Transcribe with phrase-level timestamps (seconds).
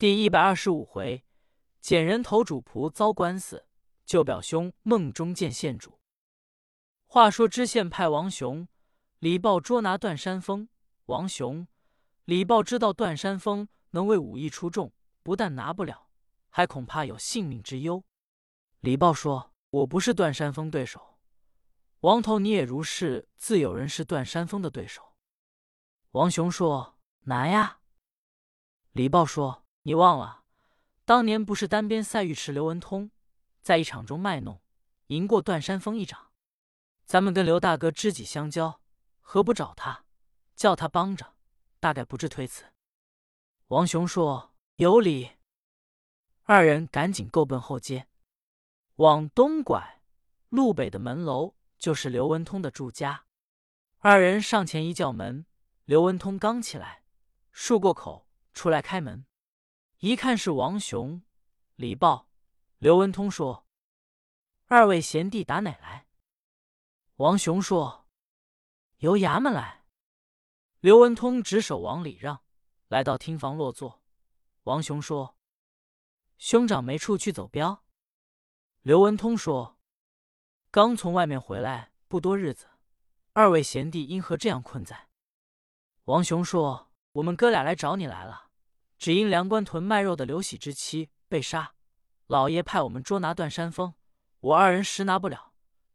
[0.00, 1.26] 第一百二十五回，
[1.78, 3.66] 捡人头主仆遭官司，
[4.06, 6.00] 救表兄梦中见县主。
[7.04, 8.66] 话说知县派王雄、
[9.18, 10.70] 李豹捉拿段山峰。
[11.04, 11.68] 王雄、
[12.24, 14.90] 李豹知道段山峰能为武艺出众，
[15.22, 16.08] 不但拿不了，
[16.48, 18.02] 还恐怕有性命之忧。
[18.80, 21.18] 李豹说：“我不是段山峰对手。”
[22.00, 25.12] 王头，你也如是，自有人是段山峰的对手。
[26.12, 26.96] 王雄说
[27.28, 27.80] ：“难呀。”
[28.92, 29.66] 李豹说。
[29.82, 30.44] 你忘了，
[31.06, 33.10] 当年不是单边赛尉迟刘文通
[33.62, 34.60] 在一场中卖弄，
[35.06, 36.30] 赢过段山峰一掌。
[37.06, 38.80] 咱们跟刘大哥知己相交，
[39.20, 40.04] 何不找他，
[40.54, 41.34] 叫他帮着，
[41.80, 42.66] 大概不致推辞。
[43.68, 45.30] 王雄说有理。
[46.44, 48.06] 二人赶紧够奔后街，
[48.96, 50.02] 往东拐，
[50.50, 53.24] 路北的门楼就是刘文通的住家。
[53.98, 55.46] 二人上前一叫门，
[55.84, 57.02] 刘文通刚起来，
[57.54, 59.24] 漱过口出来开门。
[60.00, 61.20] 一看是王雄、
[61.74, 62.26] 李豹、
[62.78, 63.66] 刘文通，说
[64.64, 66.06] ：“二位贤弟打哪来？”
[67.16, 68.08] 王雄说
[69.00, 69.84] ：“由衙门来。”
[70.80, 72.42] 刘文通指手往里让，
[72.88, 74.02] 来到厅房落座。
[74.62, 75.36] 王雄说
[76.38, 77.84] ：“兄长没处去走镖？”
[78.80, 79.78] 刘文通说
[80.72, 82.66] ：“刚从外面回来，不多日子。
[83.34, 85.10] 二位贤弟因何这样困在？”
[86.04, 88.46] 王雄说：“我们哥俩来找你来了。”
[89.00, 91.74] 只因梁关屯卖肉的刘喜之妻被杀，
[92.26, 93.94] 老爷派我们捉拿段山峰，
[94.40, 95.54] 我二人实拿不了，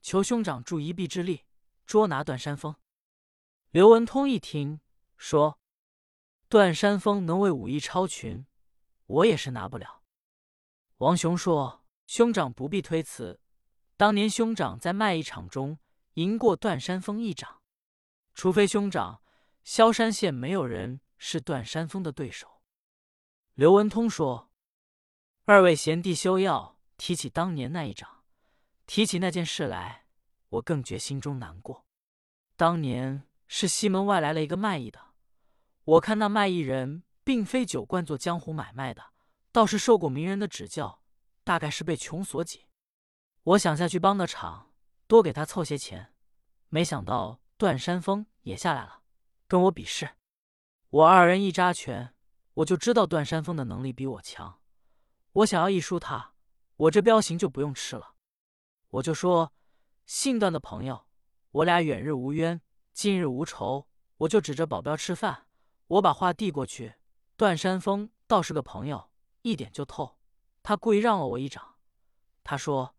[0.00, 1.44] 求兄长助一臂之力，
[1.84, 2.74] 捉拿段山峰。
[3.70, 4.80] 刘文通一听，
[5.18, 5.60] 说
[6.48, 8.46] ：“段山峰能为武艺超群，
[9.04, 10.02] 我也是拿不了。”
[10.96, 13.38] 王雄说：“兄长不必推辞，
[13.98, 15.78] 当年兄长在卖艺场中
[16.14, 17.60] 赢过段山峰一掌，
[18.32, 19.20] 除非兄长，
[19.64, 22.52] 萧山县没有人是段山峰的对手。”
[23.56, 24.50] 刘文通说
[25.46, 28.22] ：“二位贤弟休要提起当年那一掌，
[28.84, 30.04] 提起那件事来，
[30.50, 31.86] 我更觉心中难过。
[32.54, 35.00] 当年是西门外来了一个卖艺的，
[35.84, 39.02] 我看那卖艺人并非酒惯做江湖买卖的，
[39.52, 41.00] 倒是受过名人的指教，
[41.42, 42.66] 大概是被穷所挤。
[43.42, 44.74] 我想下去帮个场，
[45.06, 46.12] 多给他凑些钱，
[46.68, 49.00] 没想到段山峰也下来了，
[49.48, 50.10] 跟我比试。
[50.90, 52.12] 我二人一扎拳。”
[52.56, 54.60] 我就知道段山峰的能力比我强，
[55.32, 56.32] 我想要一输他，
[56.76, 58.14] 我这镖行就不用吃了。
[58.88, 59.52] 我就说，
[60.06, 61.06] 姓段的朋友，
[61.50, 62.62] 我俩远日无冤，
[62.94, 65.48] 近日无仇，我就指着保镖吃饭。
[65.86, 66.94] 我把话递过去，
[67.36, 69.10] 段山峰倒是个朋友，
[69.42, 70.18] 一点就透。
[70.62, 71.76] 他故意让了我一掌，
[72.42, 72.96] 他说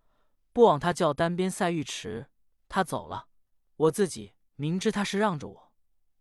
[0.53, 2.29] 不往他叫单边赛尉迟，
[2.69, 3.28] 他走了。
[3.75, 5.73] 我自己明知他是让着我，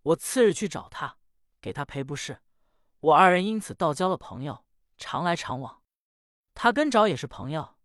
[0.03, 1.19] 我次日去找他，
[1.61, 2.41] 给他赔不是。
[3.01, 4.65] 我二人因此倒交了朋友，
[4.97, 5.83] 常来常往。
[6.55, 7.77] 他跟着也是朋友，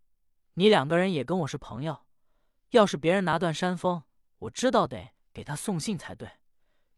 [0.54, 2.06] 你两个人也跟我是朋友。
[2.70, 4.02] 要是别人拿段山峰，
[4.38, 6.30] 我知道得给他送信才对。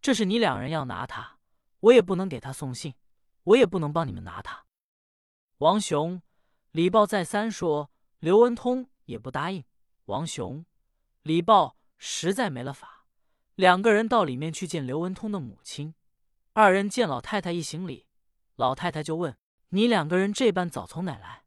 [0.00, 1.38] 这是你两人要拿他，
[1.80, 2.94] 我也不能给他送信，
[3.42, 4.66] 我也不能帮你们拿他。
[5.58, 6.22] 王雄、
[6.70, 9.64] 李豹再三说，刘文通也不答应。
[10.04, 10.64] 王雄、
[11.22, 13.06] 李豹实在没了法，
[13.56, 15.94] 两个人到里面去见刘文通的母亲。
[16.56, 18.06] 二人见老太太一行礼，
[18.54, 19.36] 老太太就问
[19.70, 21.46] ：“你两个人这般早从哪来？”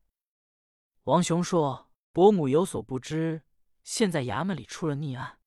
[1.03, 3.43] 王雄说：“伯母有所不知，
[3.85, 5.39] 现在衙门里出了逆案。”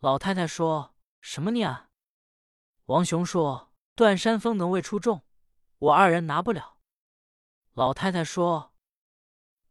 [0.00, 1.90] 老太太说：“什么逆案？”
[2.88, 5.22] 王雄说：“段山峰能为出众，
[5.76, 6.78] 我二人拿不了。”
[7.74, 8.72] 老太太说：“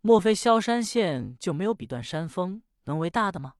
[0.02, 3.56] 莫非萧山县就没有比段山峰能为大的吗？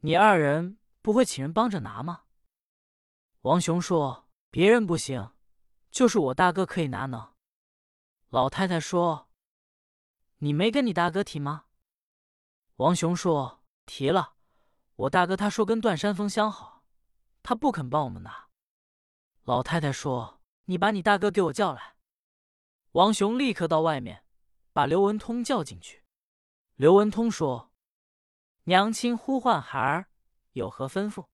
[0.00, 2.24] 你二人不会请人帮着拿吗？”
[3.42, 4.26] 王雄说。
[4.52, 5.30] 别人不行，
[5.92, 7.34] 就是我大哥可以拿呢。
[8.30, 9.28] 老太太说
[10.38, 11.66] ：“你没跟你大哥提吗？”
[12.76, 14.34] 王雄说：“提了，
[14.96, 16.82] 我大哥他说跟段山峰相好，
[17.44, 18.48] 他不肯帮我们拿。”
[19.44, 21.94] 老太太说：“你把你大哥给我叫来。”
[22.92, 24.24] 王雄立刻到外面，
[24.72, 26.02] 把刘文通叫进去。
[26.74, 27.72] 刘文通说
[28.64, 30.10] ：“娘亲呼唤孩儿，
[30.54, 31.26] 有何吩咐？”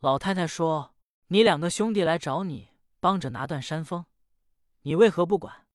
[0.00, 0.95] 老太太说。
[1.28, 2.68] 你两个兄弟来找你，
[3.00, 4.06] 帮着拿段山峰，
[4.82, 5.66] 你为何不管？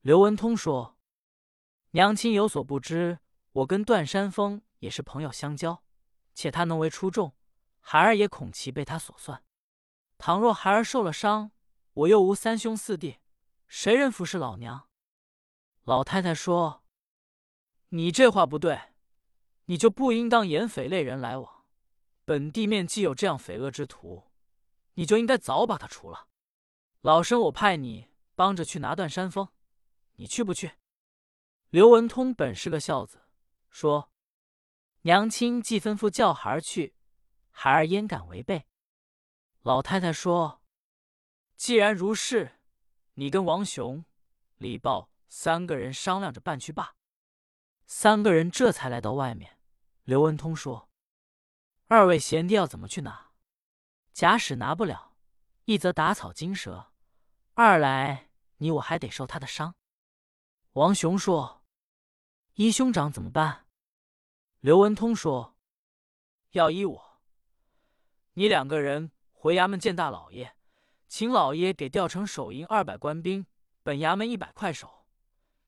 [0.00, 0.98] 刘文通说
[1.92, 3.20] ：“娘亲有所不知，
[3.52, 5.84] 我跟段山峰也是朋友相交，
[6.34, 7.36] 且他能为出众，
[7.78, 9.44] 孩儿也恐其被他所算。
[10.18, 11.52] 倘若孩儿受了伤，
[11.92, 13.20] 我又无三兄四弟，
[13.68, 14.88] 谁人服侍老娘？”
[15.84, 16.82] 老太太说
[17.90, 18.80] ：“你这话不对，
[19.66, 21.64] 你就不应当言匪类人来往。
[22.24, 24.24] 本地面既有这样匪恶之徒。”
[24.96, 26.28] 你就应该早把他除了。
[27.00, 29.48] 老身我派你帮着去拿断山峰，
[30.16, 30.72] 你去不去？”
[31.70, 33.22] 刘文通本是个孝子，
[33.70, 34.10] 说
[35.02, 36.94] ：“娘亲既吩咐叫孩儿去，
[37.50, 38.66] 孩儿焉敢违背？”
[39.62, 40.62] 老太太说
[41.56, 42.60] ：“既然如是，
[43.14, 44.04] 你跟王雄、
[44.56, 46.94] 李豹三个人商量着办去罢。”
[47.86, 49.58] 三个人这才来到外面。
[50.04, 50.88] 刘文通说
[51.88, 53.25] ：“二位贤弟要怎么去拿？
[54.16, 55.12] 假使拿不了，
[55.66, 56.90] 一则打草惊蛇，
[57.52, 59.74] 二来你我还得受他的伤。”
[60.72, 61.62] 王雄说
[62.56, 63.66] ：“依兄长怎么办？”
[64.60, 65.58] 刘文通说
[66.52, 67.20] ：“要依我，
[68.32, 70.56] 你两个人回衙门见大老爷，
[71.06, 73.44] 请老爷给调成守营二百官兵，
[73.82, 75.04] 本衙门一百块手。”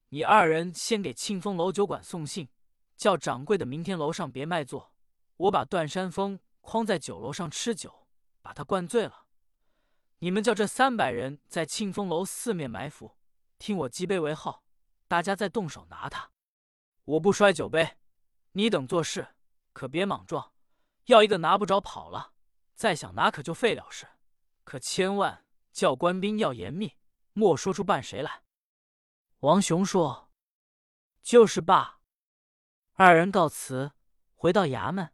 [0.08, 2.48] 你二人先给庆丰楼酒馆送信，
[2.96, 4.94] 叫掌柜的明天楼上别卖座。
[5.36, 8.07] 我把段山峰诓在酒楼上吃酒，
[8.42, 9.26] 把他灌醉了。
[10.18, 13.16] 你们叫这三百人在庆丰楼四面埋伏，
[13.58, 14.64] 听我击杯为号，
[15.06, 16.32] 大家再动手拿他。
[17.04, 17.96] 我不摔酒杯，
[18.52, 19.34] 你等做事
[19.72, 20.52] 可别莽撞。
[21.04, 22.32] 要一个拿不着跑了，
[22.74, 24.06] 再想拿可就废了事。
[24.64, 26.96] 可千万叫官兵要严密，
[27.32, 28.42] 莫说出扮谁来。
[29.40, 30.30] 王雄说
[31.22, 32.00] ：“就是罢。”
[32.92, 33.92] 二人告辞，
[34.34, 35.12] 回到衙门，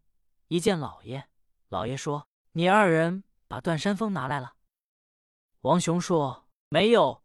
[0.49, 1.29] 一见老爷，
[1.69, 4.56] 老爷说：“你二人把段山峰拿来了。”
[5.62, 7.23] 王雄说：“没有，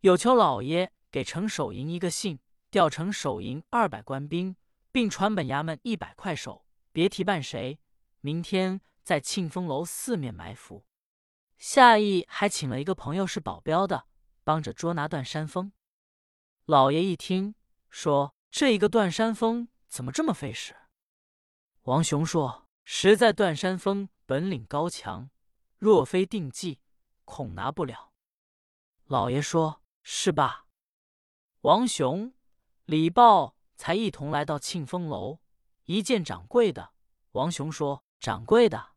[0.00, 2.40] 有求老爷给城守营一个信，
[2.70, 4.56] 调城守营二百官兵，
[4.92, 7.80] 并传本衙门一百块手，别提办谁。
[8.20, 10.84] 明天在庆丰楼四面埋伏。
[11.56, 14.06] 夏邑还请了一个朋友是保镖的，
[14.44, 15.72] 帮着捉拿段山峰。”
[16.66, 17.54] 老爷一听，
[17.88, 20.76] 说：“这一个断山峰怎么这么费事？”
[21.84, 25.30] 王雄说：“实在断山峰本领高强，
[25.78, 26.80] 若非定计，
[27.24, 28.12] 恐拿不了。”
[29.08, 30.66] 老爷说：“是吧？”
[31.62, 32.34] 王雄、
[32.84, 35.38] 李豹才一同来到庆丰楼，
[35.84, 36.92] 一见掌柜的，
[37.32, 38.90] 王雄说：“掌柜的，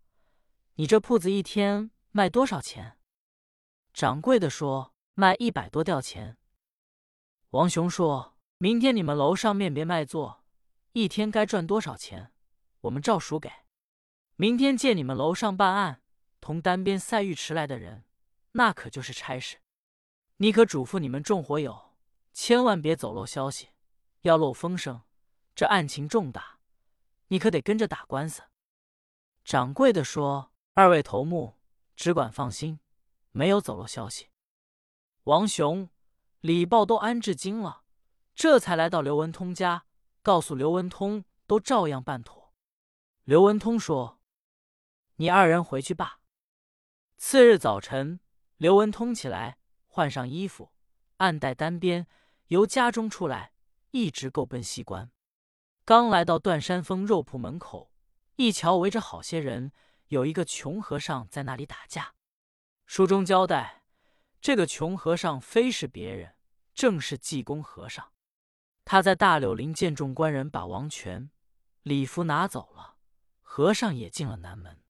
[0.76, 2.98] 你这铺子一天卖多少钱？”
[3.94, 6.38] 掌柜的说：“卖一百多吊钱。”
[7.52, 10.44] 王雄说：“明天你们楼上面别卖座，
[10.92, 12.34] 一天该赚多少钱，
[12.82, 13.50] 我们照数给。
[14.42, 16.02] 明天见你们楼上办案，
[16.40, 18.06] 同单边赛玉池来的人，
[18.54, 19.58] 那可就是差事。
[20.38, 21.94] 你可嘱咐你们众伙友，
[22.34, 23.70] 千万别走漏消息，
[24.22, 25.04] 要漏风声，
[25.54, 26.58] 这案情重大，
[27.28, 28.42] 你可得跟着打官司。”
[29.46, 31.60] 掌柜的说：“二位头目
[31.96, 32.80] 只管放心，
[33.30, 34.30] 没有走漏消息。”
[35.26, 35.88] 王雄。
[36.40, 37.84] 李豹都安置惊了，
[38.34, 39.86] 这才来到刘文通家，
[40.24, 42.52] 告诉刘文通，都照样办妥。
[43.26, 44.20] 刘文通说
[45.22, 46.20] ：“你二人回去吧。”
[47.16, 48.20] 次日早晨，
[48.58, 50.72] 刘文通起来，换上衣服，
[51.18, 52.08] 暗带单鞭，
[52.48, 53.54] 由家中出来，
[53.92, 55.12] 一直够奔西关。
[55.86, 57.92] 刚来到断山峰肉铺门口，
[58.38, 59.72] 一瞧围着好些人，
[60.08, 62.16] 有一个穷和尚在那里打架。
[62.88, 63.84] 书中交代。
[64.42, 66.34] 这个穷和尚非是别人，
[66.74, 68.12] 正是济公和尚。
[68.86, 71.30] 他在大柳林见众官人把王权、
[71.84, 72.96] 礼服拿走了，
[73.44, 74.82] 和尚也进了南门。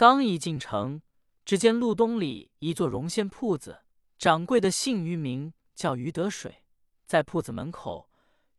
[0.00, 1.02] 刚一进城，
[1.44, 3.82] 只见路东里一座绒线铺子，
[4.16, 6.64] 掌柜的姓于名，叫于得水。
[7.04, 8.08] 在铺子门口，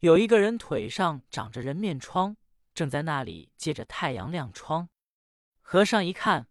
[0.01, 2.37] 有一个人腿上长着人面疮，
[2.75, 4.87] 正在那里借着太阳亮疮。
[5.61, 6.47] 和尚一看，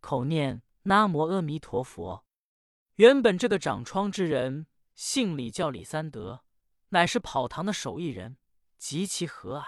[0.00, 2.26] 口念南无阿弥陀佛。
[2.96, 6.42] 原本这个长疮之人姓李，叫李三德，
[6.88, 8.36] 乃是跑堂的手艺人，
[8.78, 9.64] 极其和蔼。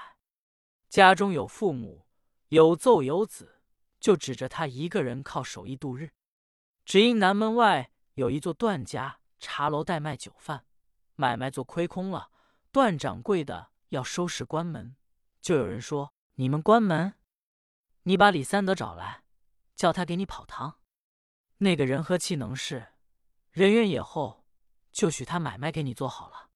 [0.89, 2.09] 家中有父母，
[2.49, 3.56] 有奏有子，
[4.01, 6.11] 就指着他一个人靠手艺度日。
[6.85, 10.65] 只因南门外有一座段家茶楼代卖酒饭，
[11.15, 12.31] 买卖做亏空了，
[12.71, 14.97] 段掌柜的要收拾关门，
[15.41, 17.15] 就有人说：“你们关门，
[18.03, 19.25] 你把李三德找来，
[19.75, 20.79] 叫他给你跑堂。”
[21.59, 22.89] 那个人和气能事。
[23.51, 24.45] 人缘也厚，
[24.93, 26.51] 就许他买卖给你做好了。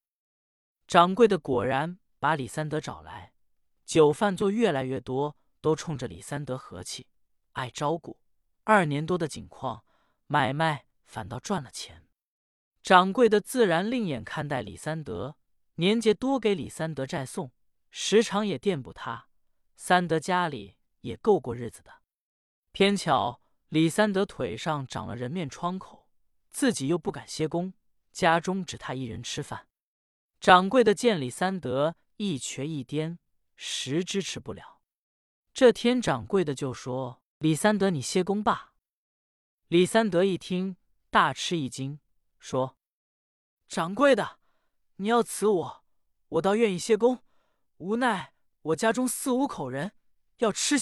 [0.86, 3.32] 掌柜的果然把李三德找来，
[3.86, 7.06] 酒饭做越来越多，都冲着李三德和气，
[7.60, 8.18] 爱照顾。
[8.64, 9.84] 二年多的景况，
[10.26, 12.06] 买卖反倒赚了钱。
[12.82, 15.36] 掌柜的自然另眼看待李三德，
[15.74, 17.52] 年节多给李三德债送，
[17.90, 19.28] 时常也垫补他。
[19.76, 21.92] 三德家里也够过日子的。
[22.72, 26.08] 偏巧李三德腿上长了人面疮口。
[26.50, 27.74] 自己又不敢歇工，
[28.10, 29.68] 家中只他一人吃饭。
[30.40, 33.18] 掌柜的见李三德一瘸一颠，
[33.56, 34.80] 实支持不了。
[35.52, 38.74] 这天，掌柜的就说：“李三德，你歇工罢。”
[39.68, 40.76] 李三德一听，
[41.08, 41.98] 大吃一惊，
[42.38, 42.76] 说
[43.66, 44.38] ：“掌柜的，
[44.96, 45.84] 你要辞我，
[46.28, 47.24] 我倒愿意歇工。
[47.78, 49.92] 无奈我家中四五口人
[50.36, 50.76] 要吃。